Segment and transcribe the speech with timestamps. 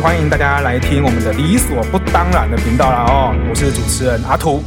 [0.00, 4.62] 欢迎大家来听我们的理所不当然的频道啦哦，我是主持人阿图。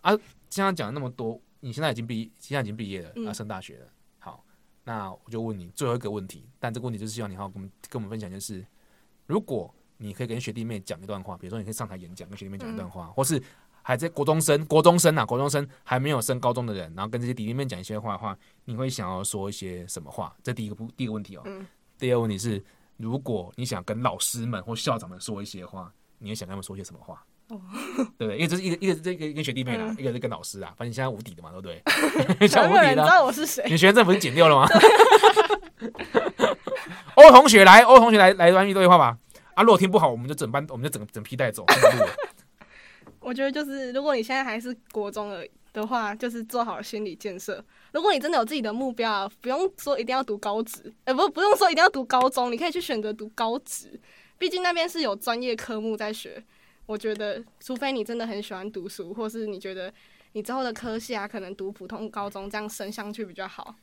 [0.00, 0.16] 啊，
[0.48, 3.86] 现在讲了那么多，你现在已经毕，现在已经毕业了，嗯、啊，升大学了。
[4.18, 4.42] 好，
[4.84, 8.64] 那我就问你最后一个问题，但这个问题就是希望你好好跟我们跟我们分享，就是
[9.26, 13.40] 如果你可以跟学弟妹讲一段话，比如说你可以上台演讲，跟学弟妹讲一段话，嗯、或是
[13.82, 20.34] 还在国中生、国中生啊，国中生还没有升高中的人，然后跟这些弟弟妹讲一些话的话，你会想要说一些什么话？
[20.42, 21.42] 这第一个不，第一个问题哦。
[21.44, 21.66] 嗯
[21.98, 22.62] 第二个问题是，
[22.96, 27.22] 如果你想跟老师们或校长们说一些话，你会想跟他们说些什么话？
[27.48, 27.60] 哦，
[28.18, 28.36] 对不对？
[28.36, 31.68] 因为这是一个一个这个跟学弟妹啦，嗯、一个是跟老师啊，反正现在无敌的嘛，对不
[32.38, 32.48] 对？
[32.48, 33.62] 像无敌的，你知道我是谁？
[33.66, 34.66] 你学生证不是剪掉了吗？
[37.14, 39.16] 欧同学来，欧同学来来玩一对话吧。
[39.54, 41.64] 啊，如果听不好，我们就整班，我们就整整批带走。
[43.20, 45.50] 我觉得就是，如果你现在还是国中而已。
[45.76, 47.62] 的话，就是做好心理建设。
[47.92, 54.00] 如果你真的有自己的目标，不用说一定要读高职，呃，不，不用说一定要读高中，你可以去选择读高职。
[54.38, 56.42] 毕竟那边是有专业科目在学。
[56.86, 59.92] 我觉得，除非你真的很喜欢读书，或是你觉得
[60.32, 63.74] 你之后的科系啊，可能读普通高中这样升上去比较好，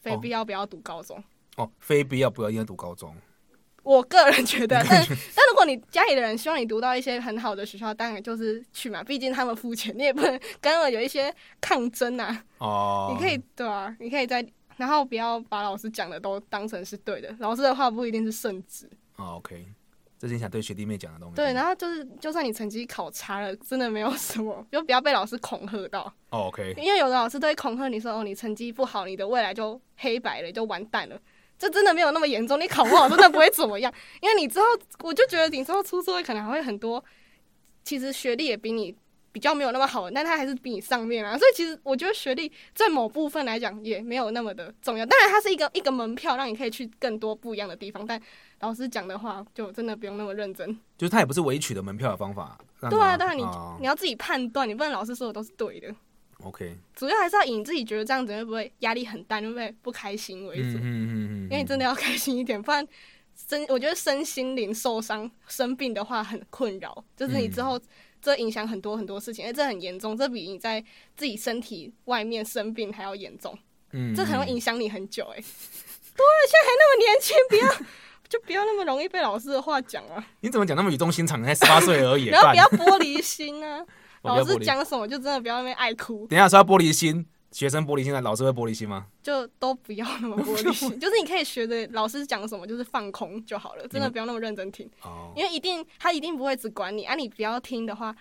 [0.00, 1.22] 非必要不要读高中。
[1.56, 3.14] 哦，非必要不要一定要读高中。
[3.84, 9.04] 我个人觉得，但 但如果你家里的人希望你读到一些很好的学校，当然就是去嘛。
[9.04, 12.42] 毕竟他们付钱，你也不能跟我有一些抗争啊。
[12.58, 13.12] 哦。
[13.14, 14.44] 你可以对啊，你可以在，
[14.78, 17.32] 然后不要把老师讲的都当成是对的。
[17.38, 18.88] 老师的话不一定是圣旨。
[19.16, 19.66] 哦，OK，
[20.18, 21.36] 这是你想对学弟妹讲的东西。
[21.36, 26.12] 对，然后就是，就算你成绩考差了，真的没有什么，就不要被老师恐吓到。
[26.30, 26.74] 哦，OK。
[26.78, 31.20] 因为有的老师都会恐吓你说，哦，你成绩不好，你的未来就黑白了，就完蛋了。
[31.58, 34.66] 这真的没有那么严重，你考不好真的不会怎么样， 因为你之后，
[35.02, 37.02] 我就觉得你之后出社会可能还会很多，
[37.84, 38.94] 其实学历也比你
[39.32, 48.20] 比较没有那么好，但他还是比你上面啊，所以其实我觉得学历在某部分来讲也没有那么的重要，当然它是一个一个门票，让你可以去更多不一样的地方，但
[48.60, 52.58] 老师讲的话就真的不用那么认真，就是他也不是唯一取的门票的方法，
[52.90, 55.94] 对啊，当然你、哦、你要自己判断，你不能老师说的都是对的。
[56.42, 60.78] OK，主要还是要以你自己觉得这样子会不会压力很大，会不会不开心为主。
[60.78, 62.86] 嗯嗯嗯，因为你真的要开心一点，不然
[63.48, 67.80] 身 我觉得身心灵受伤生病的话很困扰，就是你之后
[68.20, 70.84] 这影响很多很多事情，哎，这很严重，这比你在
[71.16, 73.56] 自己身体外面生病还要严重。
[73.92, 75.24] 嗯，这可能会影响你很久。
[75.26, 77.86] 哎，对，现在还那么年轻，不要
[78.28, 80.26] 就 不要那么容易被老师的话讲啊。
[80.40, 81.42] 你怎么讲那么语重心长？
[81.42, 83.84] 才十八岁而已， 然后不要玻璃心啊。
[84.24, 86.26] 老师讲什么就真的不要那边爱哭。
[86.26, 89.06] 等一下说要玻璃心，学生玻璃心，那老师会玻璃心吗？
[89.22, 94.90] 就都不要那么玻璃心， 就是你可以学着老师讲什么，就是放空就好了，真的不要那么认真听。
[95.02, 95.32] 哦。
[95.36, 98.14] 因为一定他一定不会只管你啊，你不要听的话，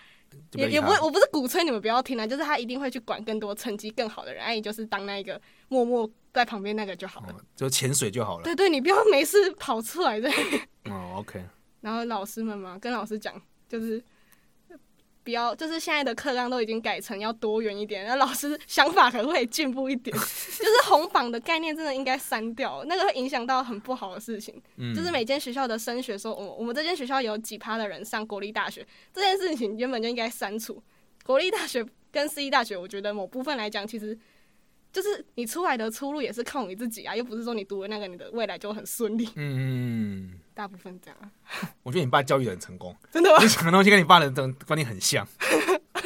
[0.54, 5.40] 也也不会，我不是鼓吹你们不要听啊，就是他一定会去管更多成绩更好的人，哎，你就是当那一个
[5.70, 8.44] 默默在旁边那个就好了，就潜水就好了。
[8.44, 10.30] 对对，你不要没事跑出来对。
[10.86, 11.44] 哦，OK。
[11.82, 14.04] 然后老师们嘛，跟老师讲就是。
[15.24, 20.12] 不要，就是现在的课纲都已经改成要多元一点， 那老师想法可不可以进步一点？
[20.18, 24.62] 就是红榜的概念真的应该删掉，那个会影响到很不好的事情。
[24.76, 30.84] 嗯、就是每间学校的升学说，我我们这间学校有几趴的人上国立大学，这件事情原本就应该删除。
[31.24, 34.18] 国立大学跟私立大学，我觉得某部分来讲，其实
[34.92, 39.30] 就是你出来的出路也是靠你自己啊，又不是说你读了那个，你的未来就很顺利。
[39.36, 40.34] 嗯。
[40.54, 41.32] 大部分这样，
[41.84, 43.42] 我觉得你爸教育的很成功，真的吗？
[43.42, 45.28] 你讲的东西跟你爸的这种观念很像，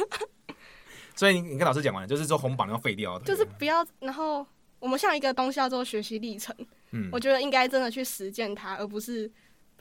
[1.14, 3.86] 所以你你跟老师讲完了，就是说红榜要废掉，就是不要。
[4.00, 4.46] 然后
[4.78, 6.54] 我们像一个东西要做学习历程，
[6.92, 9.30] 嗯，我觉得应该真的去实践它，而不是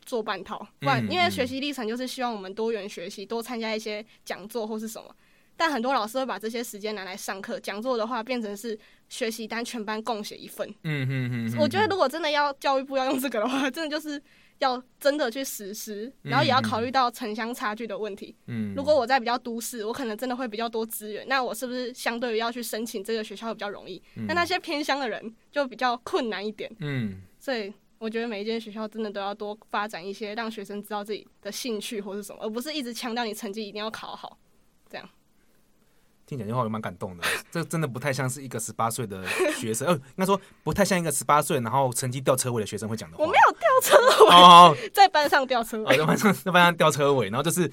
[0.06, 0.58] 做半套。
[0.80, 5.16] 不然，因为学习历程就是希望我们多元学习，多参加一些讲座或是什么。
[5.58, 8.78] 但很多老师会把这些时间拿来上课，讲座的话变成是
[9.10, 10.70] 学习单，全班共写一份。
[10.84, 11.58] 嗯嗯嗯。
[11.60, 14.22] 我觉得如果真的要教育部要用这个的话， 真的就是。
[14.60, 18.36] 要真的去实施，然后也要考虑到城乡差距的问题。
[18.48, 24.02] 嗯，如果我在比较都市，我可能真的会比较多资源，那我是不是相对于要去申请这个学校会比较容易？
[24.16, 26.76] 那、嗯、那些偏乡的人就比较困难一点。
[26.80, 34.40] 嗯，所以我觉得每一间学校真的都要多发展一些，让学生知道自己的兴趣或是什么，而不是一直强调你成绩一定要考好，
[34.90, 35.08] 这样。
[36.28, 39.26] 听讲这话我蛮感动的， 这真的不太像是一个十八岁的
[39.58, 43.24] 学生，呃，应该说不太像一个十八岁然后成绩掉车尾的学生会讲的话。
[43.24, 47.72] 我没有掉车尾，哦、在班上掉车尾， 在班上在班上掉车尾，然后就是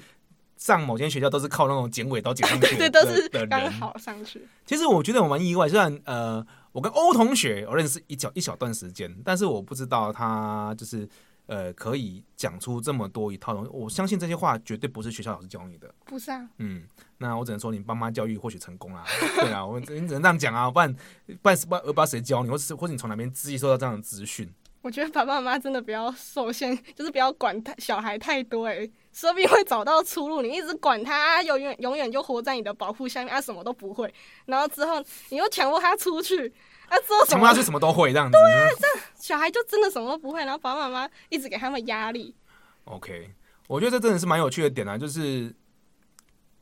[0.55, 4.47] 上某间学校都是靠那种剪尾刀剪上去的， 对，都是刚好上去。
[4.65, 11.07] 其实我觉得我蛮意外，虽然呃，我跟欧同学我认识一小一小段时间，但是我不知道他就是。
[11.47, 16.47] 呃，可以讲出这么多一套东西，我相信这些话绝对不是学校老师教你的，不是啊。
[16.57, 16.83] 嗯，
[17.19, 19.03] 那我只能说你爸妈教育或许成功啦，
[19.35, 20.93] 对啊，我们只能这样讲啊，不然
[21.41, 24.51] 不然不知道谁教你，或是或者你从哪边自己收到这样的资讯？
[24.85, 30.43] 我觉得爸爸妈妈真的不要受限， 就是不要管太小孩太多，哎，说不定会找到出路。
[30.43, 34.13] 你一直管他，永远永远就活在你的保护下面，他什么都不会。
[34.45, 36.47] 然后之后你又强迫他出去，
[36.87, 38.33] 啊，之后强迫他去什么都会这样子。
[38.33, 40.39] 对啊，这样小孩就真的什么都不会。
[40.41, 42.35] 然后爸爸妈妈一直给他们压力。
[42.83, 43.31] OK，
[43.67, 45.51] 我觉得这真的是蛮有趣的点啊，就是。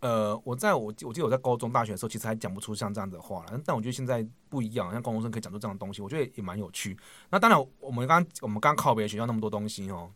[0.03, 3.61] 呃，我在我我记得我在高中、大学的时候，其实还讲不出像这样的话了。
[3.63, 6.97] 但我觉得现在不一样，像高中生可以讲出这样的东西，我觉得也蛮有趣。
[7.29, 10.11] 那当然，我们刚我们刚靠别的学校那么多东西哦，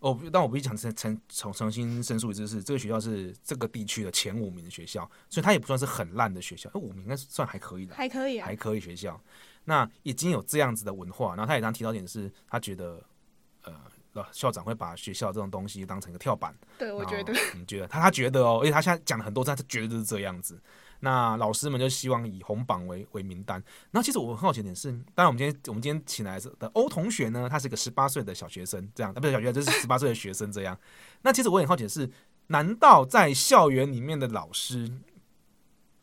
[0.00, 6.70] 哦，但我必须讲重重重重新申诉一次，是这个学校是这个地区的前五名的学校，所以它也不算是很烂的学校。
[6.74, 9.18] 五名应该算还可以的，还可以，啊，还可以学校。
[9.64, 13.02] 那已经有这样子的文化，然后他也刚提到点是，他觉得
[13.62, 13.72] 呃。
[14.32, 20.60] 校长会把学校这种东西当成一个跳板，对，我觉得，你觉得他他觉得哦，而且他现在讲了很多次，他觉得就是这样子。
[21.00, 23.60] 那老师们就希望以红榜为为名单。
[23.90, 30.78] 那其实我很好奇的点是，当然我们今天我们今天请来的欧同学呢，他是一个十八岁的小学生，这样啊，不是小学生，就是十八岁的学生这样。
[31.22, 32.08] 那其实我很好奇的是，
[32.48, 34.92] 难道在校园里面的老师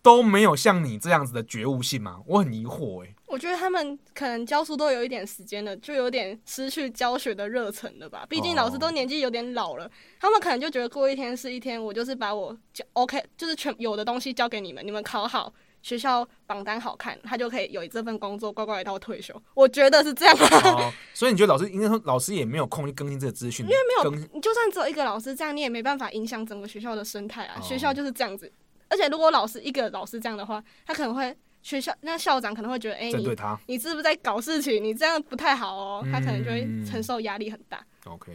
[0.01, 2.21] 都没有像你这样子的觉悟性吗？
[2.25, 3.15] 我很疑惑哎。
[3.29, 8.25] 我觉得他们可能教书都有一点时间了，就有点失去教学的热忱了吧。
[8.27, 11.81] 毕竟老师都年纪有点老了，哦，他们可能就觉得过一天是一天。
[11.81, 15.53] 我就是把我教 OK，就是全有的东西交给你们，你们考好，
[15.83, 19.39] 学校榜单好看，他就可以有这份工作，乖乖的到退休。
[19.53, 20.91] 我觉得是这样，哦。
[21.13, 27.61] 所以你觉得老师应该说，老师也没有空去更新这个资讯，因为没有，你就算只有一个老师这样，你也没办法影响整个学校的生态啊，哦。
[27.61, 28.51] 学校就是这样子，
[28.89, 31.37] 而且如果老师一个老师这样的话，他可能会。
[31.61, 33.35] 学校那校长可能会觉得，哎、欸，你
[33.67, 34.83] 你是不是在搞事情？
[34.83, 37.85] 你这样不太好哦，嗯、他可能就会承受压力很大。
[38.05, 38.31] OK，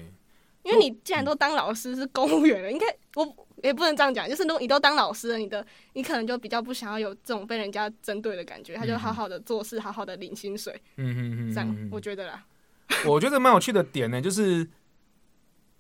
[0.63, 10.79] 因为你既然都当老师是公务员了，应该我也不能这样讲，就是如果你都当老师了，你的你可能就比较不想要有这种被人家针对的感觉，他就好好的做事，好好的领薪水。
[10.97, 12.45] 嗯嗯嗯，这样我觉得啦。
[13.09, 14.69] 我觉得蛮有趣的点呢，就是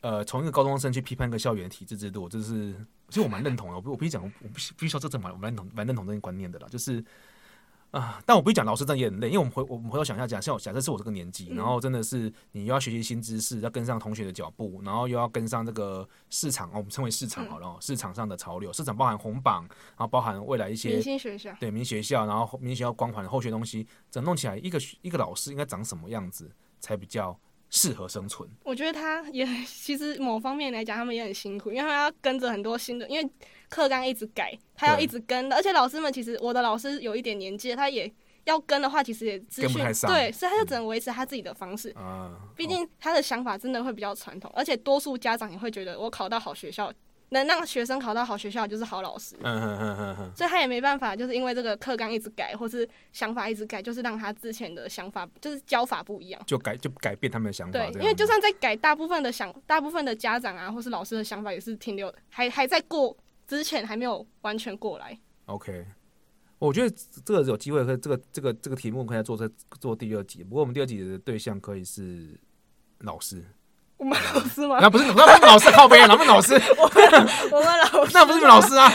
[0.00, 2.74] 呃，从一个高中生去批判一个校园体制制度，这是
[3.08, 3.74] 其实我蛮认同的。
[3.74, 7.04] 我我必须讲，我必须必须说这这蛮我蛮认同蛮认同这个观念的啦，就是。
[7.94, 8.20] 啊！
[8.26, 26.50] 但我不会讲老师真的也很累，因为我们回我们回头想一下，假设假设是我这个年纪，然后真的是你又要学习新知识，要跟上同学的脚步，然后又要跟上这个市场哦，我们称为市场好了，嗯、市场上的潮流，市场包含红榜，然后包含未来一些明星学校，对明星学校，然后明星学校光环的后续东西，整弄起来，一个一个老师应该长什么样子
[26.80, 27.38] 才比较
[27.74, 28.48] 适合生存？
[28.62, 33.28] 我觉得他也其实某方面来讲，他们也很辛苦，因为他要跟着很多新的，因为
[33.68, 38.10] 课纲一直改，他要一直跟的，而且老师们其实我的老师有一点年纪，他也
[38.44, 41.92] 要跟的话，其实也资讯对，所以他就只能维持他自己的方式。
[41.96, 46.92] 嗯，毕竟他的想法真的会比较传统，而且多数家长也会觉得，我考到好学校，
[47.30, 49.34] 能让学生考到好学校就是好老师。
[49.40, 57.72] 嗯嗯嗯嗯嗯，所以他也没办法，就是因为这个课纲一直改，或是想法一直改，就是让他之前的想法就是教法不一样，就改就改变他们的想法。
[57.72, 63.16] 对，因为就算在改，大部分的想，大部分的家长啊，或是老师的想法也是停留，还还在过。
[63.46, 65.20] 之前还没有完全过来。
[65.44, 65.84] OK，
[66.58, 66.96] 我觉得
[67.26, 69.46] 这个有机会，可以这个这个这个题目可以做在
[69.78, 70.42] 做第二集。
[70.42, 72.40] 不过我们第二集的对象可以是
[73.00, 73.44] 老师。
[74.04, 74.78] 我们老师吗？
[74.80, 76.52] 那不是，那不是老师靠边，哪们老师？
[76.76, 78.92] 我们我们老师，那不是你们老师啊，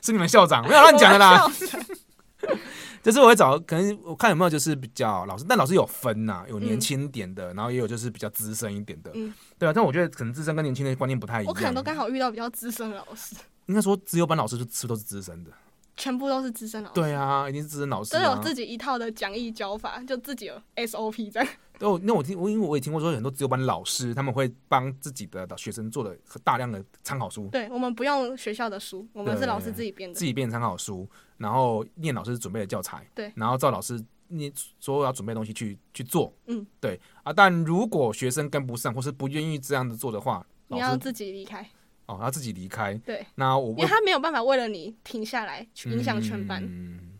[0.00, 1.44] 是你们校长，没有乱讲的啦。
[3.02, 9.10] 就是我会找，可能我看有没有就是比较老师，但老师有分呐、啊，有年轻点的、嗯，然后也有就是比较资深一点的。
[9.14, 11.48] 嗯，对啊，但我觉得可能资深跟年轻的观念不太一样。
[11.48, 13.34] 我可能都刚好遇到比较资深的老师。
[13.66, 15.50] 应该说，只有班老师是是都是资深的，
[15.96, 16.94] 全部都是资深老师。
[16.94, 21.40] 对啊，一定是资深老师，都有自己一套的讲义教法，就自己有 SOP 这
[21.86, 21.98] 样。
[21.98, 27.48] 对，那我听我因为我也听过说，很多自由班老师他们会帮自己的学生做了大量的参考书。
[27.52, 33.06] 对，我们不用学校的书，我们是老师自己编的，自己编参考书，然后念老师准备的教材。
[33.14, 36.32] 对，然后照老师你所有要准备的东西去去做。
[36.46, 41.68] 嗯，对啊，但如果学生跟不上或是不愿意这样子做的话，你要自己离开。
[42.06, 42.92] 哦，他自己离开。
[42.98, 46.62] 对，那我因为他没有办法为了你停下来，去影响全班。
[46.62, 47.13] 嗯，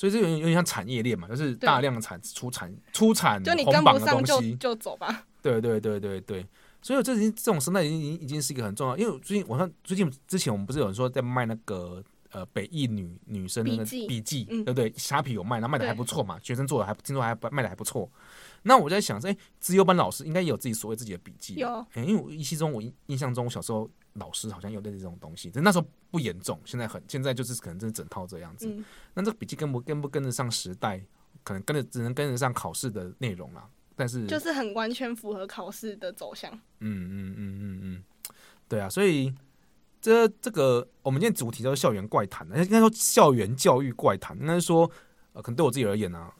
[0.00, 5.26] 所以这有点有点像产业链嘛，就是大量的产出产出产，就你跟不上就就走吧。
[5.42, 6.46] 对对对对对，
[6.80, 8.96] 所以这已经这种生态已经已经是一个很重要。
[8.96, 14.90] 因为最近我看最近之前我们不是有人说在卖那个呃北艺女女生的那个笔记，对不对？
[14.96, 18.10] 虾皮有卖，然后卖的还不错嘛，学生做的还听说还卖的还不错。
[18.62, 21.56] 那我在想，哎，资优班老师应该也有自己所谓自己的笔记。
[21.56, 23.86] 有，因为我依稀中我印象中我小时候。
[24.14, 28.66] 老师好像有类似这种东西，但那时候不严重，现在很现在就是可能真是整套这样子。
[28.68, 31.00] 嗯、那这个笔记跟不跟不跟得上时代，
[31.44, 33.68] 可能跟着只能跟得上考试的内容了。
[33.96, 36.50] 但是就是很完全符合考试的走向。
[36.78, 38.04] 嗯嗯嗯嗯嗯，
[38.66, 39.32] 对啊，所以
[40.00, 44.38] 这这个我们今天主题叫做校园怪谈，应该说校园教育怪谈。
[44.40, 44.90] 应该说
[45.34, 46.34] 呃，可能对我自己而言呢、啊，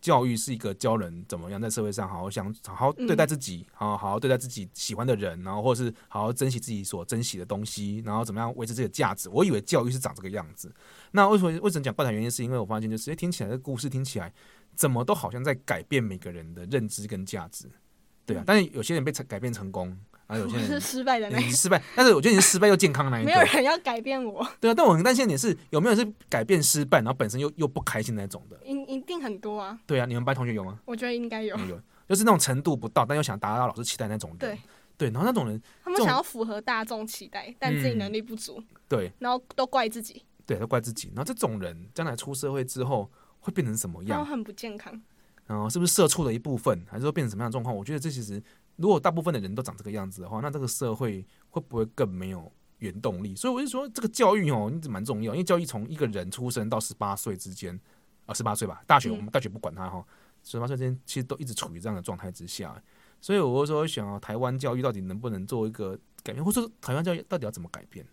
[0.00, 9.28] 教育是一个教人怎么样在社会上好好想好好对待自己，好好好对待自己喜欢的人，然后或者是好好珍惜自己所珍惜的东西，然后怎么样维持自己的价值。
[9.28, 10.74] 我以为教育是长这个样子。
[11.12, 12.30] 那为什么为什么讲怪谈原因？
[12.30, 14.32] 是因为我发现就是，哎，听起来的故事听起来
[14.74, 17.70] 怎么都好像在改变每个人的认知跟价值，
[18.24, 18.44] 对啊。
[18.46, 19.96] 但是有些人被改变成功。
[20.30, 23.30] 啊，有些人是失败的，那失败，但是我觉得你是失败又健康的那一个。
[23.30, 24.46] 没有人要改变我。
[24.60, 28.56] 对啊，但我很担心的点是，有没有是改变失败，然后本身又又不开心那种的？
[28.64, 29.76] 一一定很多啊。
[29.86, 30.78] 对啊，你们班同学有吗？
[30.84, 31.56] 我觉得应该有。
[31.66, 34.38] 有，就是那种程度不到，但又想达到老师期待那种人。
[34.38, 34.58] 对
[34.96, 38.54] 对，然后那种人，他们想要符合大众期待，但自己能力不足。
[38.60, 39.12] 嗯、对。
[39.18, 40.24] 然后都怪自己。
[40.46, 41.08] 对，都怪自己。
[41.08, 43.10] 然后这种人将来出社会之后
[43.40, 44.10] 会变成什么样？
[44.10, 45.02] 然后很不健康。
[45.46, 47.76] 然后是不是社畜的一部分，还是说变成什么样的状况？
[47.76, 48.40] 我觉得这其实。
[48.80, 53.36] 如果大部分的人都长这个样子的话，那这个社会会不会更没有原动力？
[53.36, 55.34] 所以我就说，这个教育哦，一直蛮重要。
[55.34, 57.78] 因为教育从一个人出生到十八岁之间，
[58.24, 60.02] 啊，十八岁吧，大学我们大学不管他哈，
[60.42, 62.74] 十八岁之间其实都一直处于这样的状态之下。
[63.20, 68.06] 所以我就说，想要台湾教育到底能不能做一个改变，或者说台湾教育到底要怎么改变？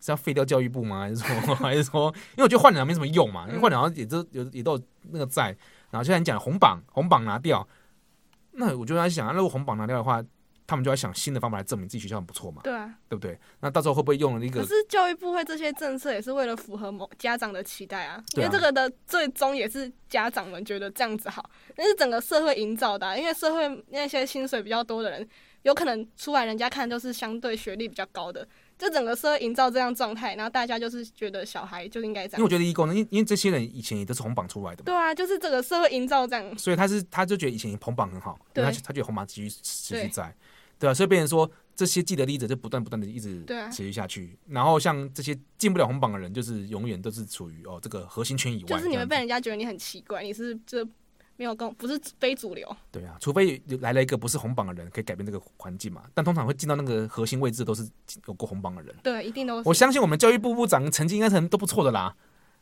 [0.00, 1.00] 是要废掉教育部吗？
[1.04, 5.48] 还是说，还是说，因为我觉得换人没什么用嘛，因为换两也都有也都有那个在。
[5.90, 7.66] 然后现在你讲红榜，红榜拿掉。
[8.54, 10.24] 那我就在想，如果红榜拿掉的话，
[10.66, 12.62] 他们就要想新的方法来证明自己学校很不错嘛？
[12.64, 13.38] 对啊，对不对？
[13.60, 14.62] 那到时候会不会用了一个？
[14.62, 23.16] 可是教育部会这些政策也是为了符合某家长的期待啊，因为这个的最终也是家长们觉得这样子好，那是整个社会营造的啊。
[23.16, 25.28] 因为社会那些薪水比较多的人，
[25.62, 28.46] 有可能出来人家看都是相对学历比较高的。
[28.84, 32.38] 就整个社会营造这样状态，然后大家就是觉得小孩就应该这样。
[32.38, 34.84] 因为我觉得义工呢，因因为这些人以前也都是红榜出来的嘛。
[34.84, 36.58] 对啊，就是这个社会营造这样。
[36.58, 40.24] 所以他是他就觉得以前红榜很好，对，他他觉得红榜继续持续在，
[40.78, 48.68] 对，对啊，所以变成说这些既得利益者就不断不断的一直持续下去，啊、然后像这些进不了红榜的人，就是永远都是处于哦这个核心圈以外。
[48.68, 50.86] 就是你会被人家觉得你很奇怪，你是这。
[51.36, 56.04] 没有跟不是非主流，对啊，除非来了一个不是红榜的人，可以改变这个环境嘛。
[56.14, 57.88] 但通常会进到那个核心位置，都是
[58.26, 58.94] 有过红榜的人。
[59.02, 59.68] 对，一定都是。
[59.68, 62.14] 我相信我们教育部部长成绩应该是都不错的啦。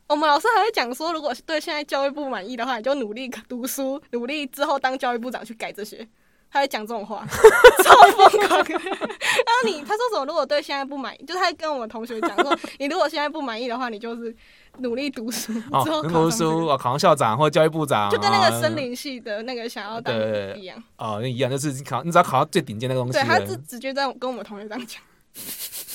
[0.09, 6.07] 我们老师还会讲说，如果对现在教育部满意的话，你就努力读书，努力之后当教育部长去改这些。
[6.53, 7.27] 他会讲这种话，
[7.83, 8.63] 超疯狂。
[8.69, 10.27] 然后你他说什么？
[10.27, 14.35] 如果对现在不满意，就是他跟我们同学讲说，你如果现在不满意的话，你就是
[14.79, 15.53] 努力读书，
[15.85, 20.15] 之后读书啊，考上校长或教育部长，就跟那个森林系的那个想要当
[20.57, 20.83] 一样。
[20.99, 23.19] 哦，那一样，就是考，你只要考到最顶尖那个东西。
[23.19, 25.01] 对，他是直接在跟我们同学这样讲。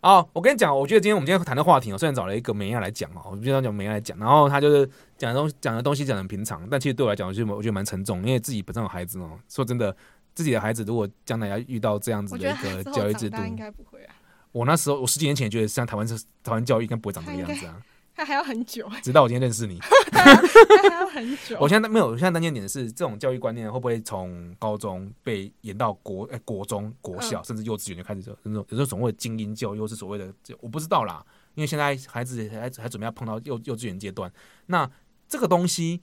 [0.00, 9.38] 哦，我跟你讲，我觉得今天我们今天谈的话题，哦虽然找了一个美亚来讲哦，我经常讲美亚来讲，然后他就是讲的东讲的东西讲的很平常，但其实对我来讲，我觉得我觉得蛮沉重，因为自己本身有孩子哦。
[9.48, 9.94] 说真的，
[10.34, 14.14] 自己的孩子如果将来要遇到这样子的一个教育制度，应该不会啊。
[14.52, 17.76] 我那时候，我十几年前觉得，像台湾是台湾教育应该不会长这个样子啊。
[18.18, 19.78] 他还要很久， 直到我今天认识你。
[20.10, 21.56] 他还要很久。
[21.60, 31.24] 我现在没有，我现在担心点的是，这种教育观念会不会从高中被延到国国中、国小，甚至幼稚园就开始这种，有时候所谓的精英教育，又是所谓的，我不知道啦。
[31.54, 34.28] 因为现在孩子还还准备要碰到幼幼稚园阶段，
[34.66, 34.90] 那
[35.28, 36.00] 这个东西，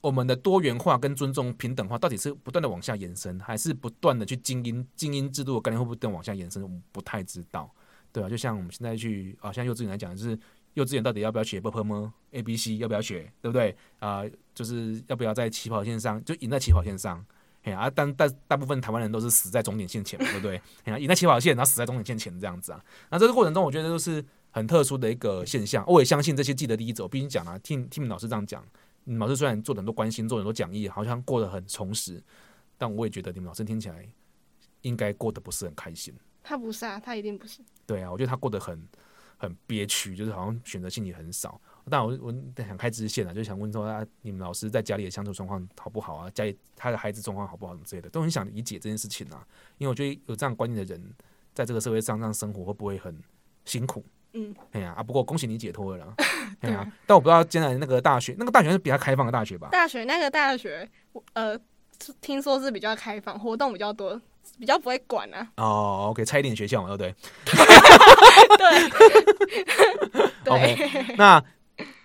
[0.00, 6.62] 我们的多元化跟尊重平等化，到底是不断的往下延伸，还是不断的去精英精英制度的概念会不会更往下延伸？
[6.62, 7.68] 我们不太知道，
[8.12, 10.38] 对啊，就像我们现在去啊，像幼稚园来讲，就是。
[10.74, 13.32] 幼稚园到底要不要学 ㄅ 吗？A B C 要不要学？
[13.42, 13.76] 对不对？
[13.98, 17.24] 啊、呃，就是要不要在起跑线上就赢在起跑线上？
[17.62, 20.56] 哎啊，但但大部分台湾人都是死在终点线前，对不对？
[20.84, 22.82] 哎呀，赢在起跑线，然后死在终点线前这样子啊。
[23.10, 25.84] 那这个过程中，我觉得都是很特殊的一个现象。
[25.86, 28.64] 我也相信这些记得第一者，我毕竟讲啊，听听老师这样讲，
[29.04, 32.22] 你们老师虽然做很多关心，做很多讲义，好像过得很充实，
[32.78, 34.08] 但我也觉得你们老师听起来
[34.82, 36.14] 应该过得不是很开心。
[36.42, 37.60] 他不是啊，他一定不是。
[37.84, 38.80] 对啊，我觉得他过得很。
[39.40, 41.58] 很憋屈，就是好像选择性也很少。
[41.88, 46.30] 但我我想开支线啊，就想问说啊，你们老师在家里的相处状况好不好啊？
[46.30, 47.72] 家里他的孩子状况好不好？
[47.72, 49.42] 什么之类的，都很想理解这件事情啊。
[49.78, 51.02] 因为我觉得有这样观念的人，
[51.54, 53.18] 在这个社会上这样生活会不会很
[53.64, 54.04] 辛苦？
[54.34, 56.14] 嗯，哎呀啊，不过恭喜你解脱了啦。
[56.60, 59.68] 哎呀，但我不知道将来那个大学，那个大学是比较开放的大学吧？
[59.72, 60.88] 大学那个大学，
[61.32, 61.58] 呃，
[62.20, 64.20] 听说是比较开放，活动比较多。
[64.58, 65.46] 比较不会管啊。
[65.58, 67.14] 哦，OK，差一点学校嘛，对不对？
[68.56, 68.89] 对。
[70.50, 71.42] OK，那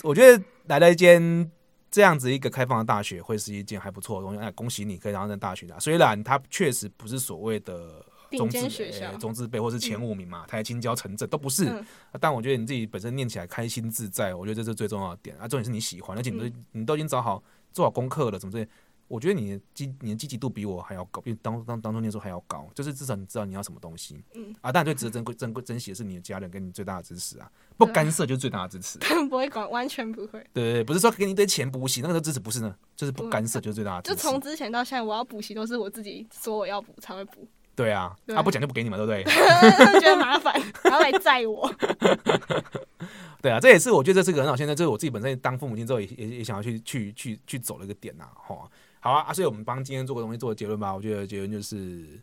[0.03, 1.49] 我觉得来了一间
[1.89, 4.39] 这样子一个开放的大学，会是一件还不错的东西。
[4.39, 11.69] 哎，恭喜你可以上大学的，虽然它确实不是所谓的中字学校、中字辈或是前五名嘛，台青交城镇都不是。
[11.69, 11.85] 嗯、
[12.19, 15.47] 但我觉得你自己本身念起来开心自在，我觉得这是最重要的点啊。
[15.47, 18.67] 重点是你喜欢，而且你都、嗯、你都已经找好做好功课了，怎么这？
[19.07, 22.67] 我觉得你的积你的积极度比我还要高，比当当当初念书还要高。
[22.73, 28.97] 就是至少你知道你要什么东西，嗯啊，当然最值得珍贵珍贵珍惜的是你的家人跟你最大的支持啊，不干涉就是最大的支持。
[28.99, 30.39] 他们不会管，完全不会。
[30.53, 34.15] 对对对，不是说给你一堆钱补习，那个都支持不是呢，就是不干涉就是最大的支持。
[34.15, 37.47] 就从之前到现在，我要补习都是我自己说我要补才会补。
[37.75, 39.23] 对啊，他不讲就不给你嘛，对不对？
[39.99, 41.71] 觉得麻烦，然后来载我。
[43.41, 44.55] 对啊，这也是我觉得这是个很好。
[44.55, 48.67] 现在这是我自己本身当父母亲之后也也也想要去去去去走的一个点呐，哈。
[49.05, 50.91] 好啊，所以我们帮今天做个东西做个结论吧。
[50.91, 52.19] 我觉得结论就是，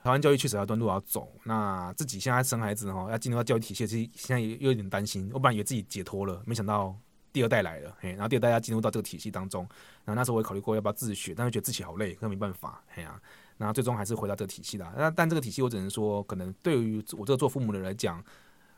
[0.00, 1.28] 台湾教育确实要端路要走。
[1.42, 5.28] 那自己现在生孩子哈，要进入到教育体系，其实现在也有点担心。
[5.34, 6.96] 我本来以为自己解脱了，没想到
[7.32, 9.62] 第二代来了，嘿，然后第二代要进入到这个体系当中。
[10.04, 13.20] 然后那时候我也考虑过要不要自学，但是觉得自己好累，那没办法，嘿啊。
[13.58, 14.88] 然后最终还是回到这个体系的。
[14.96, 18.22] 那但这个体系，我只能说，可能对于我这个做父母的人来讲，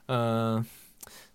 [0.07, 0.65] 呃。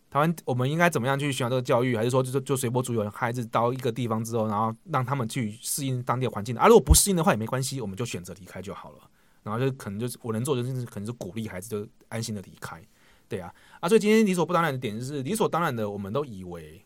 [0.09, 1.95] 台湾，我们应该怎么样去选择这个教育？
[1.97, 3.09] 还是说就，就随波逐流？
[3.09, 6.67] 孩子到一个地方之后，然后让他们去适应当地的环境啊？
[6.67, 8.99] 如果不适应的话也没关系，我们就选择离开就好了。
[9.43, 12.81] 然后就可能就是我能做的就是可能是鼓励孩子就安心的离开，
[13.27, 13.53] 对啊。
[13.81, 16.81] 啊，所以今天理所不当然的点就是理所当然的，我们都以为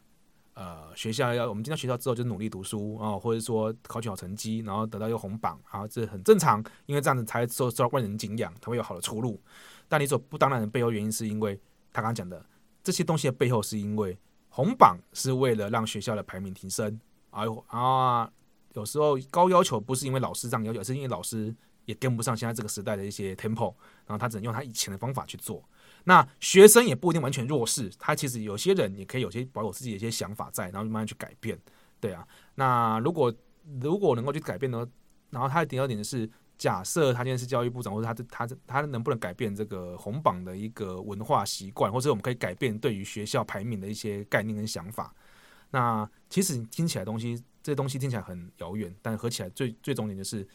[0.56, 9.40] 呃学校要我们进到学校之后就努力读书啊，或者说考取好成绩，然后得到一个红榜啊，这很正常，因为这样子才受受到万人敬仰，才会有好的出路。
[9.88, 11.56] 但理所不当然的背后原因是因为
[11.94, 12.44] 他刚刚讲的。
[12.84, 14.18] 这些东西的背后，是因为
[14.50, 18.32] 红榜是为了让学校的排名提升，而啊，
[18.74, 23.74] 有时候高要求不是因为老师这样要求，是因为老师也跟不上现在这个时代的一些 tempo，
[24.06, 25.64] 然后他只能用他以前的方法去做。
[26.04, 31.60] 那学生也不一定完全弱势，他其实有些人也可以有些保有自己的一些想法在，然后慢慢去改变。
[32.00, 33.34] 对啊，那如果
[33.80, 34.88] 如果能够去改变呢，
[35.30, 36.30] 然后他的第二点是。
[36.62, 45.12] 假设他今天是教育部长，或者他他他他能不能改变这个红榜的一个文化习惯，或者我们可以改变对于学校排名的一些概念跟想法。
[45.72, 50.48] 那其实听起来东西，这东西听起来很遥远，但合起来最最重点就是，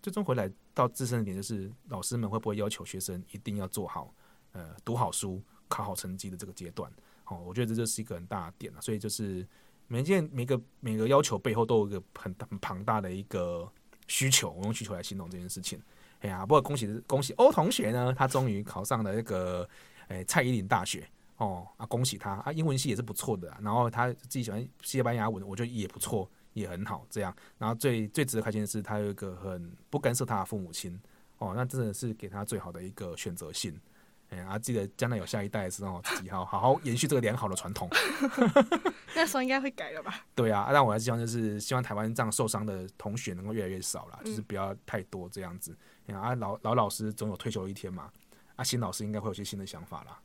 [0.00, 4.14] 最终回来到自身的点就是，老师们会不会要求学生一定要做好
[4.52, 6.88] 呃读好书、考好成绩的这个阶段？
[7.24, 8.80] 哦，我觉得这就是一个很大的点了。
[8.80, 9.44] 所以就是
[9.88, 13.68] 每件每个每个要求背后都有一个很很庞大的一个。
[14.08, 15.80] 需求，我用需求来形容这件事情。
[16.20, 19.68] 哎呀，不过恭喜恭喜欧同学呢，他终于考上了那个
[20.08, 27.32] 诶、蔡依林大学哦啊，恭喜他啊，英文系也是不错的，然后他自己喜欢西班牙文，我觉得也不错，也很好这样。
[27.56, 30.98] 然后最最值得开心的是，他有一个很不干涉他的父母亲
[31.38, 33.78] 哦，那真的是给他最好的一个选择性。
[34.30, 37.88] 哎啊，记得将来有下一代的时候，自己好好好延续这个良好的传统。
[39.16, 40.20] 那时候应该会改了吧？
[40.34, 45.76] 对啊，但我还是希望就是希望台湾这样受伤的同学能够越来越少了，就是不要太多这样子。
[46.08, 48.10] 啊，老老老师总有退休一天嘛，
[48.56, 50.18] 啊，新老师应该会有些新的想法啦。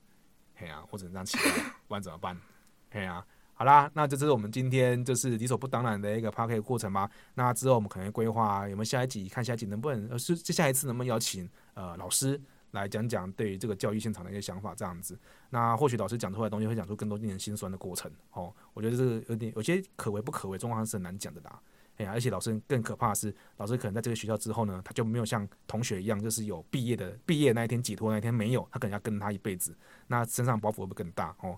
[0.56, 2.38] 嘿啊，我只能这样期待，不然怎么办？
[2.92, 7.10] 嘿啊，好啦，那这就是我们今天就是理所不当然的一个 Podcast 过程吧。
[7.36, 12.40] 那之后我们可能规划有没有下一集，看下一集能不能呃是接下一次能不能邀请呃老师。
[12.74, 15.18] 来讲讲对于这个教育现场的一些想法，这样子，
[15.50, 18.54] 那或许老师讲出来的东西会讲出更多令人心酸的过程哦。
[18.74, 21.60] 我觉得这个有点有些可为不可为，状况是很难讲的啦。
[21.98, 29.76] 哎呀，而且老师更可怕的是，老师可能在这个学校之后呢，他就没有像同学一样，就是有毕业的毕业那一天解脱那一天没有，他可能要跟他一辈子，
[30.08, 31.56] 那身上包袱会不会更大哦？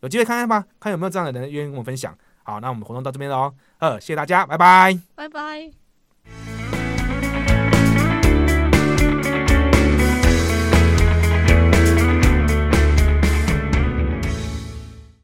[0.00, 2.16] 有机会看看吧，看有没有这样的人愿意跟我分享。
[2.42, 6.57] 好，那我们活动到这边喽，呃，谢谢大家，拜拜，拜拜。